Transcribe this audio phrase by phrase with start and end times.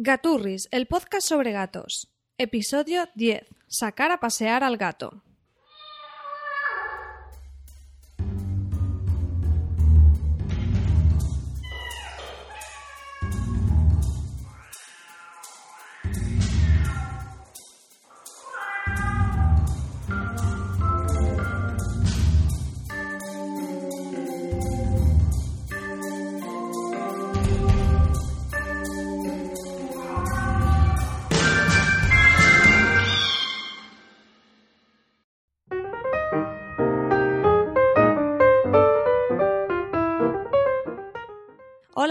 [0.00, 2.06] Gaturris, el podcast sobre gatos.
[2.38, 3.48] Episodio 10.
[3.66, 5.24] Sacar a pasear al gato.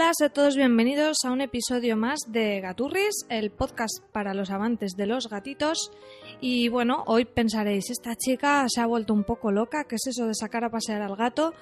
[0.08, 4.92] Hola a todos, bienvenidos a un episodio más de Gaturris, el podcast para los amantes
[4.96, 5.92] de los gatitos.
[6.40, 10.26] Y bueno, hoy pensaréis, esta chica se ha vuelto un poco loca, ¿qué es eso
[10.26, 11.52] de sacar a pasear al gato?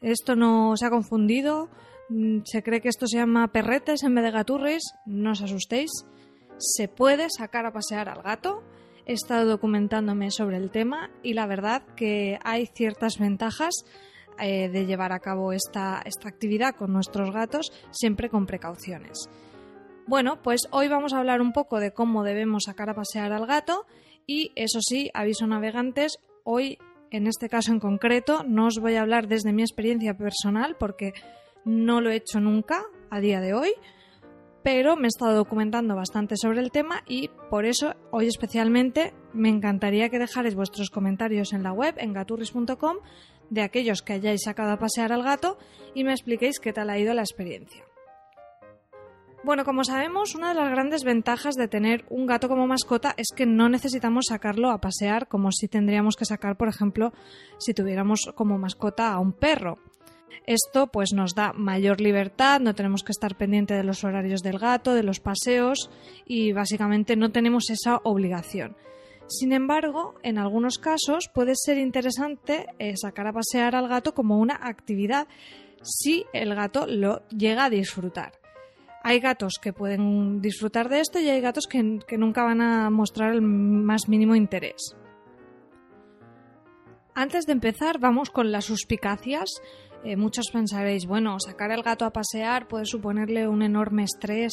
[0.00, 1.68] Esto no se ha confundido,
[2.08, 5.90] mm, se cree que esto se llama perretes en vez de gaturris, no os asustéis,
[6.56, 8.62] se puede sacar a pasear al gato.
[9.04, 13.84] He estado documentándome sobre el tema y la verdad que hay ciertas ventajas
[14.38, 19.28] eh, de llevar a cabo esta, esta actividad con nuestros gatos, siempre con precauciones.
[20.06, 23.46] Bueno, pues hoy vamos a hablar un poco de cómo debemos sacar a pasear al
[23.46, 23.86] gato
[24.26, 26.78] y eso sí, aviso navegantes, hoy
[27.10, 31.12] en este caso en concreto no os voy a hablar desde mi experiencia personal porque
[31.64, 33.72] no lo he hecho nunca a día de hoy,
[34.62, 39.48] pero me he estado documentando bastante sobre el tema y por eso hoy especialmente me
[39.48, 42.96] encantaría que dejarais vuestros comentarios en la web en gaturris.com
[43.52, 45.58] de aquellos que hayáis sacado a pasear al gato
[45.94, 47.84] y me expliquéis qué tal ha ido la experiencia.
[49.44, 53.26] Bueno, como sabemos, una de las grandes ventajas de tener un gato como mascota es
[53.36, 57.12] que no necesitamos sacarlo a pasear como si tendríamos que sacar, por ejemplo,
[57.58, 59.78] si tuviéramos como mascota a un perro.
[60.46, 64.58] Esto pues nos da mayor libertad, no tenemos que estar pendiente de los horarios del
[64.58, 65.90] gato, de los paseos
[66.24, 68.76] y básicamente no tenemos esa obligación.
[69.38, 74.38] Sin embargo, en algunos casos puede ser interesante eh, sacar a pasear al gato como
[74.38, 75.26] una actividad
[75.82, 78.32] si el gato lo llega a disfrutar.
[79.02, 83.32] Hay gatos que pueden disfrutar de esto y hay gatos que, nunca van a mostrar
[83.32, 84.94] el más mínimo interés.
[87.14, 89.48] Antes de empezar, vamos con las suspicacias.
[90.04, 94.52] Eh, muchos pensaréis, bueno, sacar al gato a pasear puede suponerle un enorme estrés.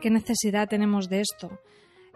[0.00, 1.58] ¿Qué necesidad tenemos de esto?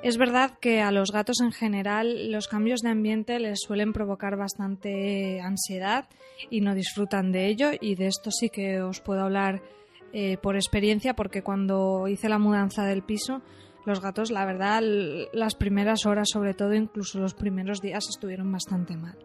[0.03, 4.37] Es verdad que a los gatos en general los cambios de ambiente les suelen provocar
[4.37, 6.09] bastante ansiedad
[6.51, 9.63] y no disfrutan de ello y de esto sí que os puedo hablar
[10.13, 13.41] eh, por experiencia porque cuando hice la mudanza del piso
[13.87, 14.83] los gatos la verdad
[15.33, 19.17] las primeras horas sobre todo incluso los primeros días estuvieron bastante mal.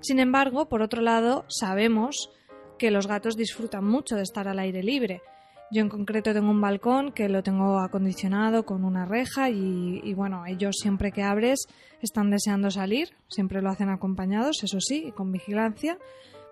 [0.00, 2.30] Sin embargo, por otro lado, sabemos
[2.78, 5.20] que los gatos disfrutan mucho de estar al aire libre
[5.70, 10.46] yo en concreto tengo un balcón que lo tengo acondicionado con una reja y, bueno,
[10.46, 11.66] ellos siempre que abres
[12.00, 15.98] están deseando salir, siempre lo hacen acompañados, eso sí, con vigilancia,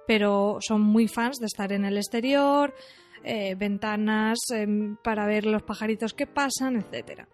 [0.07, 2.75] pero son muy fans de estar en el exterior,
[3.25, 7.27] eh, ventanas em, para ver los pajaritos que pasan, etcétera.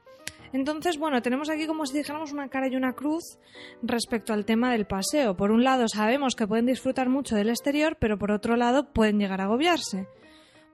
[0.52, 3.38] Entonces, bueno, tenemos aquí como si dijéramos una cara y una cruz
[3.82, 5.34] respecto al tema del paseo.
[5.34, 9.18] Por un lado, sabemos que pueden disfrutar mucho del exterior, pero por otro lado, pueden
[9.18, 10.06] llegar a agobiarse.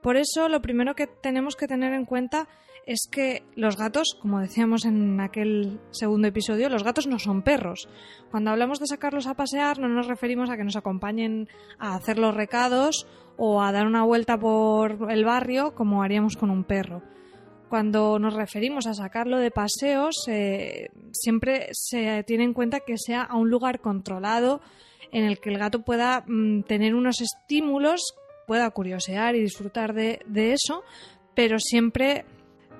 [0.02, 2.48] Por eso lo primero que tenemos que tener en cuenta
[2.86, 7.86] es que los gatos, como decíamos en aquel segundo episodio, los gatos no son perros.
[8.30, 11.48] Cuando hablamos de sacarlos a pasear no nos referimos a que nos acompañen
[11.78, 16.48] a hacer los recados o a dar una vuelta por el barrio como haríamos con
[16.48, 17.02] un perro.
[17.68, 23.22] Cuando nos referimos a sacarlo de paseos, eh, siempre se tiene en cuenta que sea
[23.22, 24.62] a un lugar controlado
[25.12, 28.14] en el que el gato pueda mm, tener unos estímulos
[28.48, 30.82] pueda curiosear y disfrutar de, eso,
[31.34, 32.24] pero siempre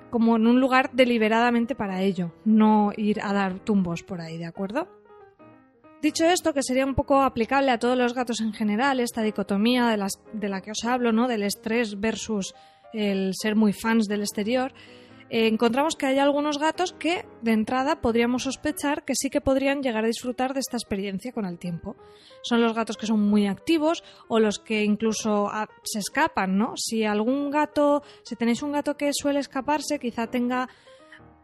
[0.09, 4.47] como en un lugar deliberadamente para ello, no ir a dar tumbos por ahí, ¿de
[4.47, 4.87] acuerdo?
[6.01, 9.87] Dicho esto, que sería un poco aplicable a todos los gatos en general, esta dicotomía
[9.89, 11.27] de, las, de la que os hablo, ¿no?
[11.27, 12.55] Del estrés versus
[12.91, 14.73] el ser muy fans del exterior,
[15.29, 19.81] eh, encontramos que hay algunos gatos que, de entrada, podríamos sospechar que sí que podrían
[19.81, 21.95] llegar a disfrutar de esta experiencia con el tiempo.
[22.41, 26.73] Son los gatos que son muy activos o los que incluso ah, se escapan, ¿no?
[26.77, 30.69] Si algún gato, si tenéis un gato que suele escaparse, quizá tenga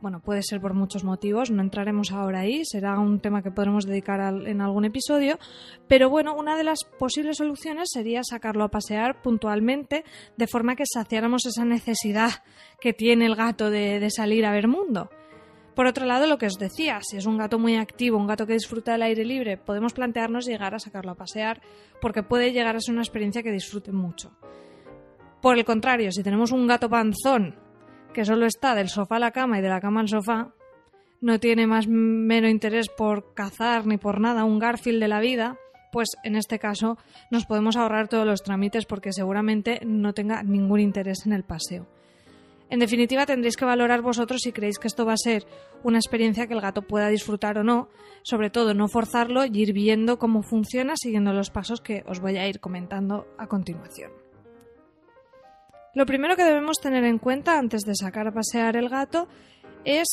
[0.02, 3.86] bueno, puede ser por muchos motivos, no entraremos ahora ahí, será un tema que podremos
[3.86, 5.40] dedicar en algún episodio,
[5.88, 10.04] pero bueno, una de las posibles soluciones sería sacarlo a pasear puntualmente,
[10.38, 12.44] de forma que saciáramos esa necesidad
[12.80, 15.10] que tiene el gato de, salir a ver mundo.
[15.76, 18.46] Por otro lado, lo que os decía, si es un gato muy activo, un gato
[18.46, 21.62] que disfruta del aire libre, podemos plantearnos llegar a sacarlo a pasear,
[22.00, 24.32] porque puede llegar a ser una experiencia que disfrute mucho.
[25.42, 27.65] Por el contrario, si tenemos un gato panzón
[28.16, 30.54] que solo está del sofá a la cama y de la cama al sofá,
[31.20, 35.58] no tiene más mero interés por cazar ni por nada un Garfield de la vida,
[35.92, 36.98] pues en este caso
[37.30, 41.88] nos podemos ahorrar todos los trámites porque seguramente no tenga ningún interés en el paseo.
[42.70, 45.46] En definitiva, tendréis que valorar vosotros si creéis que esto va a ser
[45.84, 47.90] una experiencia que el gato pueda disfrutar o no,
[48.24, 52.38] sobre todo no forzarlo y ir viendo cómo funciona siguiendo los pasos que os voy
[52.38, 54.25] a ir comentando a continuación.
[55.96, 59.30] Lo primero que debemos tener en cuenta antes de sacar a pasear el gato
[59.86, 60.08] es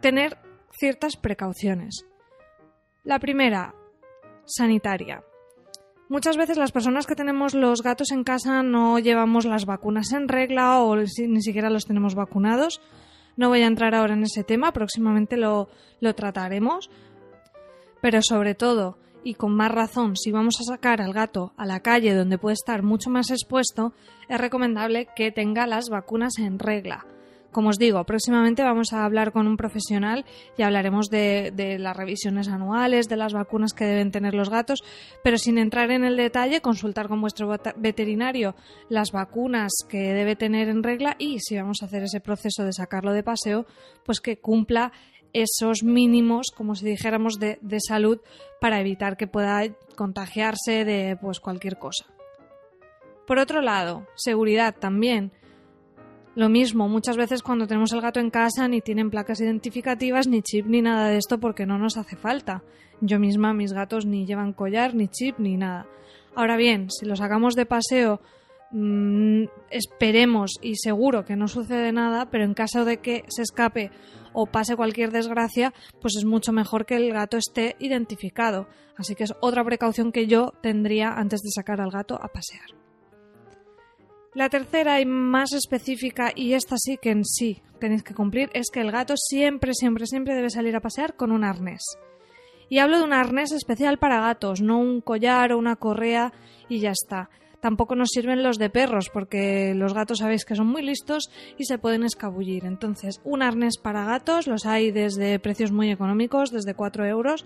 [0.00, 0.38] tener
[0.70, 2.06] ciertas precauciones.
[3.02, 3.74] La primera,
[4.46, 5.24] sanitaria.
[6.08, 10.28] Muchas veces las personas que tenemos los gatos en casa no llevamos las vacunas en
[10.28, 12.80] regla o ni siquiera los tenemos vacunados.
[13.36, 15.68] No voy a entrar ahora en ese tema, próximamente lo,
[16.00, 16.88] lo trataremos.
[18.00, 21.80] Pero sobre todo, y con más razón si vamos a sacar al gato a la
[21.80, 23.92] calle donde puede estar mucho más expuesto,
[24.28, 27.06] es recomendable que tenga las vacunas en regla.
[27.50, 30.26] Como os digo, próximamente vamos a hablar con un profesional
[30.58, 34.84] y hablaremos de, las revisiones anuales, de las vacunas que deben tener los gatos,
[35.24, 38.54] pero sin entrar en el detalle, consultar con vuestro veterinario
[38.90, 42.72] las vacunas que debe tener en regla y si vamos a hacer ese proceso de
[42.74, 43.64] sacarlo de paseo,
[44.04, 44.92] pues que cumpla
[45.32, 48.20] esos mínimos, como si dijéramos, de, de salud
[48.60, 49.62] para evitar que pueda
[49.96, 52.06] contagiarse de pues, cualquier cosa.
[53.26, 55.32] Por otro lado, seguridad también.
[56.34, 60.40] Lo mismo, muchas veces cuando tenemos el gato en casa ni tienen placas identificativas, ni
[60.40, 62.62] chip, ni nada de esto porque no nos hace falta.
[63.00, 65.86] Yo misma, mis gatos ni llevan collar, ni chip, ni nada.
[66.34, 68.20] Ahora bien, si lo sacamos de paseo
[68.70, 73.90] Mm, esperemos y seguro que no sucede nada, pero en caso de que se escape
[74.34, 75.72] o pase cualquier desgracia,
[76.02, 78.68] pues es mucho mejor que el gato esté identificado.
[78.96, 82.66] Así que es otra precaución que yo tendría antes de sacar al gato a pasear.
[84.34, 88.66] La tercera y más específica, y esta sí que en sí tenéis que cumplir, es
[88.70, 91.82] que el gato siempre, siempre, siempre debe salir a pasear con un arnés.
[92.68, 96.34] Y hablo de un arnés especial para gatos, no un collar o una correa
[96.68, 97.30] y ya está
[97.60, 101.64] tampoco nos sirven los de perros, porque los gatos sabéis que son muy listos y
[101.64, 102.64] se pueden escabullir.
[102.64, 107.44] Entonces, un arnés para gatos los hay desde precios muy económicos, desde 4 euros.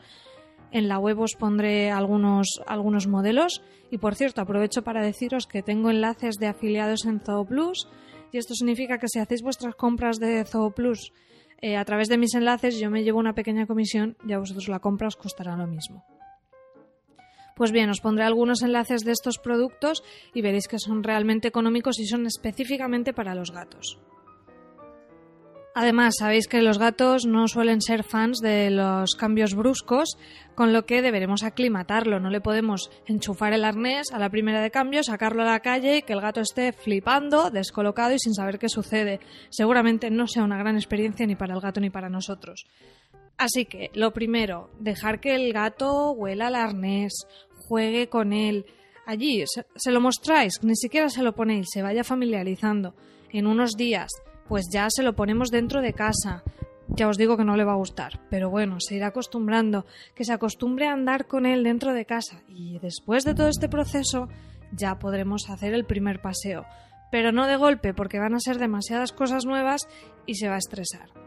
[0.71, 3.63] En la web os pondré algunos, algunos modelos.
[3.91, 7.89] Y por cierto, aprovecho para deciros que tengo enlaces de afiliados en Zooplus.
[8.33, 11.13] Y esto significa que si hacéis vuestras compras de Zooplus
[11.61, 14.69] eh, a través de mis enlaces, yo me llevo una pequeña comisión y a vosotros
[14.69, 16.05] la compra os costará lo mismo.
[17.63, 20.03] Pues bien, os pondré algunos enlaces de estos productos
[20.35, 24.01] y veréis que son realmente económicos y son específicamente para los gatos.
[25.73, 30.19] Además, sabéis que los gatos no suelen ser fans de los cambios bruscos,
[30.57, 32.19] con lo que deberemos aclimatarlo.
[32.19, 35.99] No le podemos enchufar el arnés a la primera de cambio, sacarlo a la calle
[35.99, 39.21] y que el gato esté flipando, descolocado y sin saber qué sucede.
[39.51, 42.67] Seguramente no sea una gran experiencia ni para el gato ni para nosotros.
[43.39, 47.27] Así que, lo primero, dejar que el gato huela al arnés,
[47.73, 48.67] juegue con él.
[49.07, 52.95] Allí se, lo mostráis, ni siquiera se lo ponéis, se vaya familiarizando.
[53.31, 54.11] En unos días,
[54.47, 56.43] pues ya se lo ponemos dentro de casa.
[56.89, 60.27] Ya os digo que no le va a gustar, pero bueno, se irá acostumbrando, que
[60.27, 64.29] se acostumbre a andar con él dentro de casa y después de todo este proceso
[64.71, 66.67] ya podremos hacer el primer paseo,
[67.11, 69.89] pero no de golpe porque van a ser demasiadas cosas nuevas
[70.27, 71.22] y se va a estresar.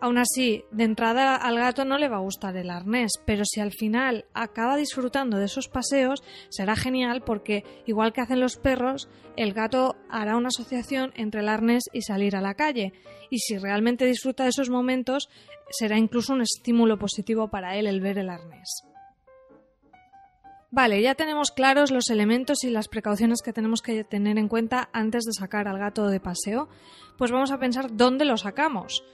[0.00, 3.60] Aún así, de entrada al gato no le va a gustar el arnés, pero si
[3.60, 9.10] al final acaba disfrutando de esos paseos, será genial porque, igual que hacen los perros,
[9.36, 12.94] el gato hará una asociación entre el arnés y salir a la calle.
[13.28, 15.28] Y si realmente disfruta de esos momentos,
[15.70, 18.84] será incluso un estímulo positivo para él el ver el arnés.
[20.72, 24.88] Vale, ya tenemos claros los elementos y las precauciones que tenemos que tener en cuenta
[24.92, 26.68] antes de sacar al gato de paseo,
[27.18, 29.04] pues vamos a pensar dónde lo sacamos.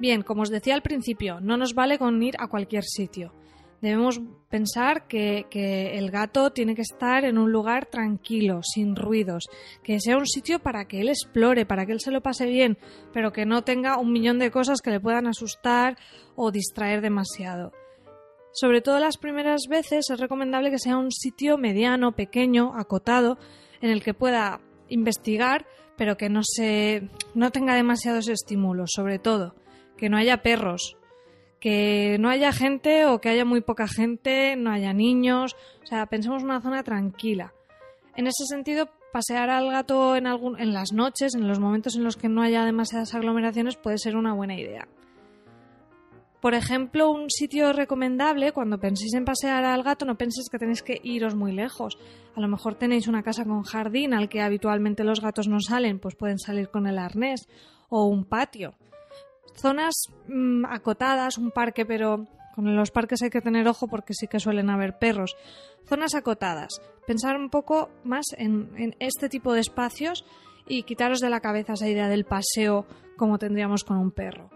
[0.00, 3.34] Bien, como os decía al principio, no nos vale con ir a cualquier sitio.
[3.82, 5.46] Debemos pensar que,
[5.92, 9.44] el gato tiene que estar en un lugar tranquilo, sin ruidos,
[9.82, 12.78] que sea un sitio para que él explore, para que él se lo pase bien,
[13.12, 15.98] pero que no tenga un millón de cosas que le puedan asustar
[16.34, 17.72] o distraer demasiado.
[18.52, 23.36] Sobre todo las primeras veces es recomendable que sea un sitio mediano, pequeño, acotado,
[23.82, 25.66] en el que pueda investigar,
[25.98, 29.54] pero que no tenga demasiados estímulos, sobre todo
[30.00, 30.96] que no haya perros,
[31.60, 36.06] que no haya gente o que haya muy poca gente, no haya niños, o sea,
[36.06, 37.52] pensemos una zona tranquila.
[38.16, 42.04] En ese sentido, pasear al gato en, algún, en las noches, en los momentos en
[42.04, 44.88] los que no haya demasiadas aglomeraciones, puede ser una buena idea.
[46.40, 50.82] Por ejemplo, un sitio recomendable, cuando penséis en pasear al gato, no penséis que tenéis
[50.82, 51.98] que iros muy lejos.
[52.34, 55.98] A lo mejor tenéis una casa con jardín al que habitualmente los gatos no salen,
[55.98, 57.46] pues pueden salir con el arnés,
[57.90, 58.72] o un patio.
[59.56, 59.94] Zonas
[60.28, 64.40] mm, acotadas, un parque, pero con los parques hay que tener ojo porque sí que
[64.40, 65.36] suelen haber perros.
[65.86, 66.80] Zonas acotadas.
[67.06, 70.24] Pensar un poco más en, en este tipo de espacios
[70.66, 74.50] y quitaros de la cabeza esa idea del paseo como tendríamos con un perro.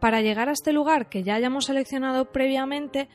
[0.00, 3.08] Para llegar a este lugar que ya hayamos seleccionado previamente,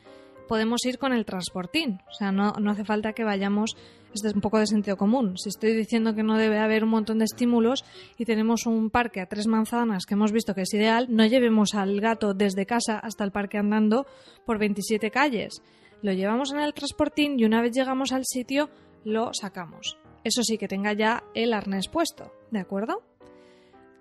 [0.51, 2.01] podemos ir con el transportín.
[2.09, 3.77] O sea, no, no hace falta que vayamos.
[4.13, 5.37] Este es un poco de sentido común.
[5.37, 7.85] Si estoy diciendo que no debe haber un montón de estímulos
[8.17, 11.73] y tenemos un parque a tres manzanas que hemos visto que es ideal, no llevemos
[11.73, 14.05] al gato desde casa hasta el parque andando
[14.45, 15.61] por 27 calles.
[16.01, 18.69] Lo llevamos en el transportín y una vez llegamos al sitio
[19.05, 19.97] lo sacamos.
[20.25, 23.03] Eso sí, que tenga ya el arnés puesto, ¿de acuerdo?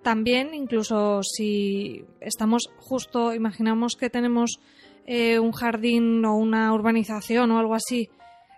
[0.02, 4.58] También, incluso si estamos justo, imaginamos que tenemos
[5.06, 8.10] eh, un jardín o una urbanización o algo así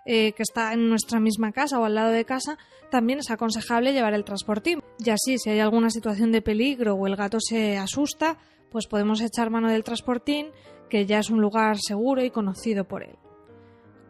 [0.05, 2.57] eh, que está en nuestra misma casa o al lado de casa,
[2.91, 4.81] también es aconsejable llevar el transportín.
[4.99, 8.37] Y así, si hay alguna situación de peligro o el gato se asusta,
[8.69, 10.47] pues podemos echar mano del transportín,
[10.89, 13.15] que ya es un lugar seguro y conocido por él.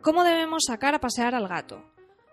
[0.01, 1.83] ¿Cómo debemos sacar a pasear al gato?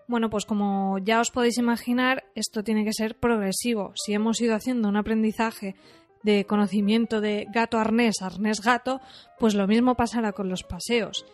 [0.07, 3.93] Bueno, pues como ya os podéis imaginar, esto tiene que ser progresivo.
[3.95, 5.75] Si hemos ido haciendo un aprendizaje
[6.23, 9.01] de conocimiento de gato arnés, arnés gato,
[9.39, 11.25] pues lo mismo pasará con los paseos.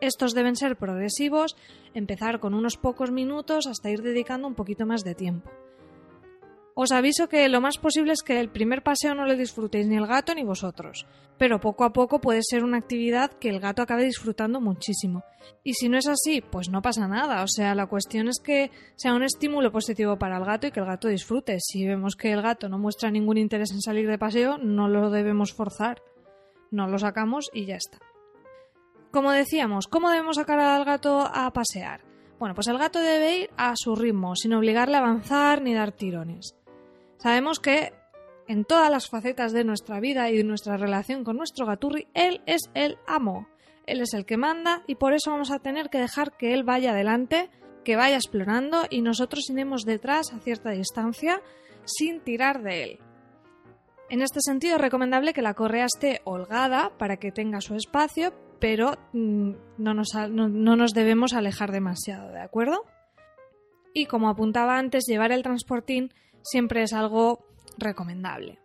[0.00, 1.56] Estos deben ser progresivos,
[1.94, 5.50] empezar con unos pocos minutos hasta ir dedicando un poquito más de tiempo.
[6.76, 9.96] Os aviso que lo más posible es que el primer paseo no lo disfrutéis ni
[9.96, 11.06] el gato ni vosotros,
[11.38, 15.22] pero poco a poco puede ser una actividad que el gato acabe disfrutando muchísimo.
[15.62, 18.72] Y si no es así, pues no pasa nada, o sea, la cuestión es que
[18.96, 21.58] sea un estímulo positivo para el gato y que el gato disfrute.
[21.60, 25.10] Si vemos que el gato no muestra ningún interés en salir de paseo, no lo
[25.10, 26.02] debemos forzar,
[26.72, 27.98] no lo sacamos y ya está.
[29.12, 32.00] Como decíamos, ¿cómo debemos sacar al gato a pasear?
[32.40, 35.92] Bueno, pues el gato debe ir a su ritmo, sin obligarle a avanzar ni dar
[35.92, 36.56] tirones.
[37.24, 37.94] Sabemos que
[38.48, 42.42] en todas las facetas de nuestra vida y de nuestra relación con nuestro gaturri, él
[42.44, 43.48] es el amo.
[43.86, 46.64] Él es el que manda y por eso vamos a tener que dejar que él
[46.64, 47.48] vaya adelante,
[47.82, 51.40] que vaya explorando y nosotros iremos detrás a cierta distancia
[51.86, 52.98] sin tirar de él.
[54.10, 58.34] En este sentido es recomendable que la correa esté holgada para que tenga su espacio,
[58.60, 62.84] pero mm, no nos, no nos debemos alejar demasiado, ¿de acuerdo?
[63.94, 66.12] Y como apuntaba antes, llevar el transportín
[66.44, 67.44] siempre es algo
[67.78, 68.60] recomendable.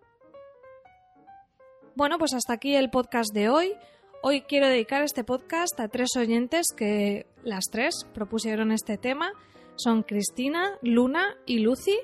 [1.96, 3.74] Bueno, pues hasta aquí el podcast de hoy.
[4.22, 9.32] Hoy quiero dedicar este podcast a tres oyentes que las tres propusieron este tema.
[9.76, 11.98] Son Cristina, Luna y Lucy.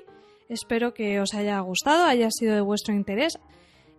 [0.48, 3.38] Espero que os haya gustado, haya sido de vuestro interés.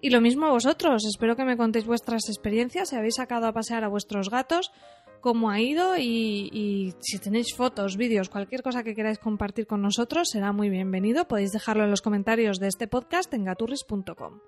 [0.01, 3.53] Y lo mismo a vosotros, espero que me contéis vuestras experiencias, si habéis sacado a
[3.53, 4.71] pasear a vuestros gatos
[5.21, 10.29] cómo ha ido y, si tenéis fotos, vídeos, cualquier cosa que queráis compartir con nosotros,
[10.31, 11.27] será muy bienvenido.
[11.27, 14.39] Podéis dejarlo en los comentarios de este podcast en gaturris.com.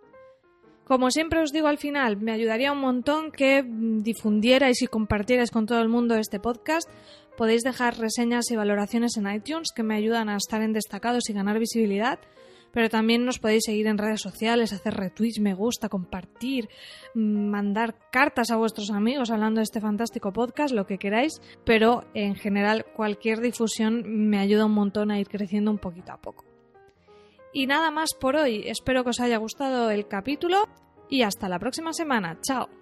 [0.86, 5.68] Como siempre os digo al final, me ayudaría un montón que difundierais y compartierais con
[5.68, 6.90] todo el mundo este podcast.
[7.38, 11.34] Podéis dejar reseñas y valoraciones en iTunes que me ayudan a estar en destacados y
[11.34, 12.20] ganar visibilidad
[12.72, 16.70] pero también nos podéis seguir en redes sociales, hacer retweets, me gusta, compartir,
[17.16, 22.04] mm, mandar cartas a vuestros amigos hablando de este fantástico podcast, lo que queráis, pero
[22.14, 26.46] en general cualquier difusión me ayuda un montón a ir creciendo un poquito a poco.
[27.52, 30.68] Y nada más por hoy, espero que os haya gustado el capítulo
[31.10, 32.79] y hasta la próxima semana, chao.